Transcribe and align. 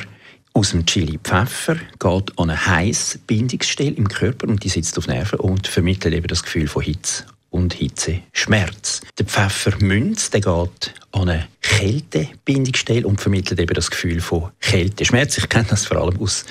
aus 0.53 0.71
dem 0.71 0.85
Chili 0.85 1.19
Pfeffer 1.21 1.75
geht 1.99 2.39
an 2.39 2.49
eine 2.49 2.65
heiße 2.65 3.19
Bindungsstelle 3.27 3.91
im 3.91 4.07
Körper 4.07 4.47
und 4.47 4.63
die 4.63 4.69
sitzt 4.69 4.97
auf 4.97 5.07
Nerven 5.07 5.39
und 5.41 5.67
vermittelt 5.67 6.13
eben 6.13 6.27
das 6.27 6.43
Gefühl 6.43 6.69
von 6.69 6.81
Hitze 6.81 7.25
und 7.49 7.73
Hitzeschmerz. 7.73 9.01
Der 9.17 9.25
Pfeffermünz 9.25 10.29
der 10.29 10.41
geht 10.41 10.93
an 11.11 11.29
eine 11.29 11.47
Kältebindungsstelle 11.61 13.05
und 13.05 13.19
vermittelt 13.19 13.59
eben 13.59 13.73
das 13.73 13.91
Gefühl 13.91 14.21
von 14.21 14.51
Kälteschmerz. 14.61 15.37
Ich 15.37 15.49
kenne 15.49 15.67
das 15.69 15.85
vor 15.85 15.97
allem 15.97 16.21
aus 16.21 16.45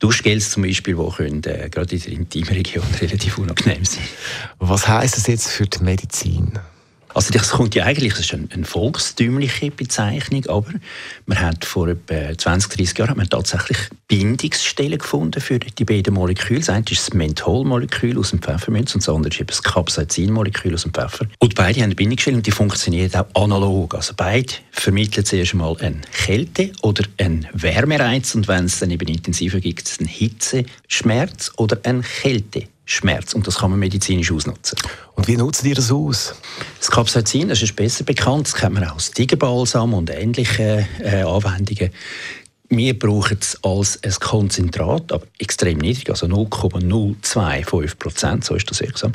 Duschgels 0.00 0.50
zum 0.50 0.62
Beispiel, 0.62 0.96
die 0.96 1.10
können, 1.16 1.44
äh, 1.44 1.68
gerade 1.70 1.94
in 1.94 2.02
der 2.02 2.12
intimen 2.12 2.54
Region 2.54 2.84
relativ 3.00 3.38
unangenehm 3.38 3.84
sein. 3.84 4.04
Was 4.58 4.86
heißt 4.88 5.16
das 5.16 5.26
jetzt 5.26 5.48
für 5.48 5.66
die 5.66 5.82
Medizin? 5.82 6.58
Also 7.14 7.32
das 7.32 7.50
kommt 7.50 7.74
ja 7.74 7.84
eigentlich, 7.84 8.12
das 8.12 8.20
ist 8.20 8.34
eine, 8.34 8.48
eine 8.52 8.64
volkstümliche 8.64 9.70
Bezeichnung, 9.70 10.46
aber 10.46 10.72
man 11.26 11.40
hat 11.40 11.64
vor 11.64 11.88
etwa 11.88 12.36
20, 12.36 12.72
30 12.76 12.98
Jahren 12.98 13.10
hat 13.10 13.16
man 13.16 13.28
tatsächlich 13.28 13.78
Bindungsstellen 14.06 14.98
gefunden 14.98 15.40
für 15.40 15.58
die 15.58 15.84
beiden 15.84 16.14
Moleküle. 16.14 16.60
Das 16.60 16.68
eine 16.68 16.84
ist 16.90 17.08
das 17.08 17.14
Mentholmolekül 17.14 18.18
aus 18.18 18.30
dem 18.30 18.40
Pfefferminz 18.40 18.94
und 18.94 19.02
das 19.02 19.08
andere 19.08 19.32
ist 19.32 19.40
eben 19.40 19.46
das 19.48 19.62
Capsaicinmolekül 19.62 20.74
aus 20.74 20.82
dem 20.82 20.94
Pfeffer. 20.94 21.26
Und 21.38 21.54
beide 21.54 21.82
haben 21.82 21.94
Bindungsstellen 21.94 22.38
und 22.38 22.46
die 22.46 22.52
funktionieren 22.52 23.12
auch 23.14 23.42
analog. 23.42 23.94
Also 23.94 24.14
beide 24.16 24.52
vermitteln 24.70 25.24
zuerst 25.24 25.52
einmal 25.52 25.76
eine 25.80 26.00
Kälte 26.12 26.72
oder 26.82 27.04
einen 27.18 27.46
Wärmereiz 27.52 28.34
und 28.34 28.48
wenn 28.48 28.66
es 28.66 28.78
dann 28.78 28.90
eben 28.90 29.08
intensiver 29.08 29.60
gibt, 29.60 29.96
einen 29.98 30.08
Hitzeschmerz 30.08 31.52
oder 31.56 31.78
einen 31.84 32.02
Kälte. 32.02 32.64
Schmerz. 32.90 33.34
Und 33.34 33.46
das 33.46 33.58
kann 33.58 33.70
man 33.70 33.78
medizinisch 33.78 34.32
ausnutzen. 34.32 34.78
Und 35.14 35.28
wie 35.28 35.36
nutzen 35.36 35.64
die 35.64 35.74
das 35.74 35.92
aus? 35.92 36.34
Das 36.78 36.90
Capsaicin 36.90 37.48
das 37.48 37.62
ist 37.62 37.76
besser 37.76 38.04
bekannt. 38.04 38.46
Das 38.46 38.54
kennt 38.54 38.74
man 38.74 38.84
aus 38.84 39.10
Tigerbalsam 39.12 39.94
und 39.94 40.10
ähnlichen 40.10 40.86
äh, 41.00 41.22
Anwendungen. 41.22 41.90
Wir 42.72 42.96
brauchen 42.96 43.36
es 43.40 43.58
als 43.64 44.00
ein 44.04 44.14
Konzentrat, 44.20 45.10
aber 45.10 45.26
extrem 45.40 45.78
niedrig, 45.78 46.08
also 46.08 46.28
0,025 46.28 47.98
Prozent, 47.98 48.44
so 48.44 48.54
ist 48.54 48.70
das 48.70 48.80
wirksam. 48.80 49.10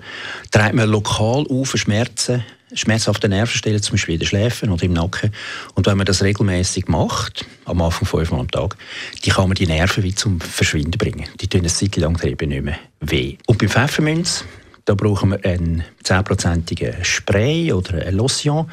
Trägt 0.52 0.74
man 0.74 0.90
lokal 0.90 1.46
auf 1.50 1.72
Schmerzen, 1.78 2.44
schmerzhafte 2.74 3.30
Nervenstellen, 3.30 3.82
zum 3.82 3.94
Beispiel 3.94 4.16
in 4.16 4.20
den 4.20 4.28
Schläfen 4.28 4.72
oder 4.72 4.84
im 4.84 4.92
Nacken. 4.92 5.32
Und 5.74 5.88
wenn 5.88 5.96
man 5.96 6.06
das 6.06 6.22
regelmäßig 6.22 6.90
macht, 6.90 7.46
am 7.64 7.82
Anfang 7.82 8.06
fünfmal 8.06 8.42
am 8.42 8.52
Tag, 8.52 8.76
die 9.24 9.30
kann 9.30 9.48
man 9.48 9.56
die 9.56 9.68
Nerven 9.68 10.04
wie 10.04 10.14
zum 10.14 10.42
Verschwinden 10.42 10.98
bringen. 10.98 11.30
Die 11.40 11.48
tun 11.48 11.62
eine 11.62 11.70
Zeit 11.70 11.96
lang 11.96 12.22
eben 12.24 12.50
nicht 12.50 12.64
mehr 12.64 12.80
weh. 13.00 13.38
Und 13.46 13.60
beim 13.60 13.70
Pfefferminz, 13.70 14.44
da 14.86 14.94
brauchen 14.94 15.32
wir 15.32 15.44
einen 15.44 15.84
10%igen 16.04 17.04
Spray 17.04 17.74
oder 17.74 17.96
eine 17.96 18.12
Lotion. 18.12 18.70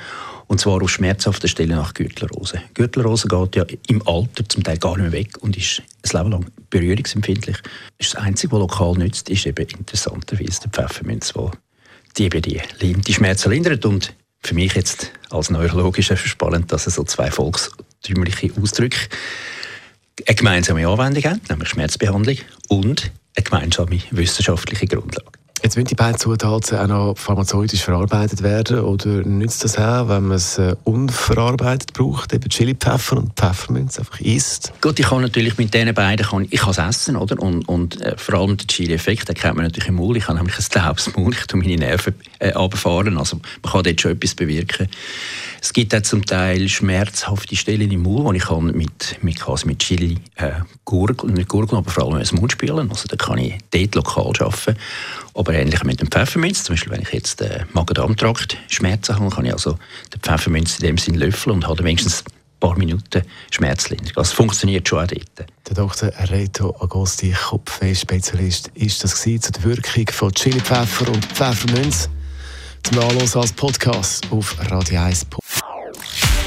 Und 0.46 0.60
zwar 0.60 0.82
auf 0.82 0.90
schmerzhaften 0.90 1.48
Stellen 1.48 1.70
nach 1.70 1.94
Gürtelrose. 1.94 2.60
Gürtelrose 2.74 3.26
geht 3.26 3.56
ja 3.56 3.64
im 3.88 4.06
Alter 4.06 4.46
zum 4.46 4.62
Teil 4.62 4.76
gar 4.76 4.98
nicht 4.98 5.10
mehr 5.10 5.12
weg 5.12 5.38
und 5.40 5.56
ist 5.56 5.80
ein 6.02 6.18
Leben 6.18 6.32
lang 6.32 6.46
berührungsempfindlich. 6.68 7.56
Das 7.98 8.14
Einzige, 8.16 8.52
was 8.52 8.60
lokal 8.60 8.92
nützt, 8.98 9.30
ist 9.30 9.46
eben 9.46 9.66
interessanterweise 9.78 10.60
der 10.60 10.70
Pfefferminz, 10.70 11.32
der 11.32 11.52
die 12.18 12.24
eben 12.24 12.42
die, 12.42 12.60
die 12.80 13.14
Schmerzen 13.14 13.50
lindert. 13.50 13.86
Und 13.86 14.14
für 14.42 14.54
mich 14.54 14.74
jetzt 14.74 15.10
als 15.30 15.48
Neurologisch 15.48 16.10
ist 16.10 16.20
spannend, 16.28 16.70
dass 16.70 16.86
es 16.86 16.96
so 16.96 17.04
zwei 17.04 17.30
volkstümliche 17.30 18.50
Ausdrücke 18.60 19.08
eine 20.26 20.36
gemeinsame 20.36 20.86
Anwendung 20.86 21.24
haben, 21.24 21.40
nämlich 21.48 21.70
Schmerzbehandlung 21.70 22.36
und 22.68 23.10
eine 23.34 23.44
gemeinsame 23.44 24.00
wissenschaftliche 24.10 24.86
Grundlage. 24.86 25.31
Jetzt 25.72 25.78
müssen 25.78 25.86
die 25.86 25.94
beiden 25.94 26.18
Zutaten 26.18 26.76
auch 26.76 26.86
noch 26.86 27.14
pharmazeutisch 27.16 27.82
verarbeitet 27.82 28.42
werden 28.42 28.80
oder 28.80 29.08
nützt 29.22 29.64
das 29.64 29.78
auch, 29.78 30.06
wenn 30.06 30.24
man 30.24 30.36
es 30.36 30.58
äh, 30.58 30.76
unverarbeitet 30.84 31.94
braucht, 31.94 32.34
eben 32.34 32.46
Chili-Pfeffer 32.46 33.16
und 33.16 33.32
Pfefferminz 33.36 33.98
einfach 33.98 34.20
isst? 34.20 34.74
Gut, 34.82 34.98
ich 34.98 35.06
kann 35.06 35.22
natürlich 35.22 35.56
mit 35.56 35.72
diesen 35.72 35.94
beiden 35.94 36.26
kann, 36.26 36.46
ich 36.50 36.60
kann 36.60 36.72
es 36.72 36.76
essen, 36.76 37.16
oder? 37.16 37.40
Und, 37.40 37.66
und 37.70 37.98
äh, 38.02 38.18
vor 38.18 38.34
allem 38.34 38.58
den 38.58 38.66
Chili-Effekt, 38.66 39.30
den 39.30 39.34
kennt 39.34 39.56
man 39.56 39.64
natürlich 39.64 39.88
im 39.88 39.94
Maul. 39.94 40.18
Ich 40.18 40.28
habe 40.28 40.36
nämlich 40.36 40.58
ein 40.58 40.64
taubes 40.70 41.10
Maul, 41.16 41.32
ich 41.32 41.46
tue 41.46 41.58
meine 41.58 41.76
Nerven 41.76 42.16
äh, 42.38 42.50
runterfahren, 42.50 43.16
also 43.16 43.40
man 43.62 43.72
kann 43.72 43.82
dort 43.82 43.98
schon 43.98 44.10
etwas 44.10 44.34
bewirken. 44.34 44.88
Es 45.64 45.72
gibt 45.72 45.94
auch 45.94 46.02
zum 46.02 46.26
Teil 46.26 46.68
schmerzhafte 46.68 47.54
Stellen 47.54 47.92
im 47.92 48.02
Maul, 48.02 48.24
wo 48.24 48.32
ich 48.32 48.42
kann 48.42 48.64
mit, 48.76 49.22
mit, 49.22 49.38
quasi 49.38 49.64
mit 49.68 49.78
Chili 49.78 50.18
äh, 50.34 50.54
gurgeln, 50.84 51.34
nicht 51.34 51.48
gurgeln, 51.48 51.78
aber 51.78 51.88
vor 51.88 52.04
allem 52.04 52.18
das 52.18 52.32
Mund 52.32 52.50
spülen. 52.50 52.90
Also 52.90 53.06
da 53.06 53.14
kann 53.14 53.38
ich 53.38 53.54
dort 53.70 53.94
lokal 53.94 54.32
arbeiten. 54.40 54.76
Aber 55.34 55.54
ähnlich 55.54 55.84
mit 55.84 56.00
dem 56.00 56.10
Pfefferminz, 56.10 56.64
zum 56.64 56.72
Beispiel 56.72 56.92
wenn 56.92 57.02
ich 57.02 57.12
jetzt 57.12 57.40
äh, 57.42 57.64
Magen-Darm-Trakt 57.74 58.56
Schmerzen 58.66 59.14
habe, 59.14 59.30
kann 59.30 59.44
ich 59.44 59.52
also 59.52 59.78
den 60.12 60.20
Pfefferminz 60.20 60.80
in 60.80 60.86
dem 60.86 60.98
Sinn 60.98 61.14
löffeln 61.14 61.54
und 61.54 61.68
habe 61.68 61.84
wenigstens 61.84 62.24
ein 62.26 62.58
paar 62.58 62.76
Minuten 62.76 63.22
Schmerzlinderung. 63.52 64.16
Also 64.16 64.34
funktioniert 64.34 64.88
schon 64.88 65.04
auch 65.04 65.06
dort. 65.06 65.48
Der 65.68 65.74
Dr. 65.76 66.10
Reto 66.28 66.74
Agosti, 66.80 67.36
Kopfweh-Spezialist, 67.40 68.72
ist 68.74 69.04
das 69.04 69.14
gewesen, 69.22 69.42
zu 69.42 69.52
der 69.52 69.62
Wirkung 69.62 70.06
von 70.10 70.32
Chili 70.34 70.60
Pfeffer 70.60 71.08
und 71.08 71.24
Pfefferminz 71.24 72.08
zum 72.82 72.96
Nachlesen 72.96 73.40
als 73.40 73.52
Podcast 73.52 74.26
auf 74.32 74.56
Radio 74.68 75.00
1. 75.00 75.26